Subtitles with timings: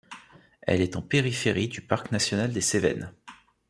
[0.63, 3.13] Elle est en périphérie du parc national des Cévennes.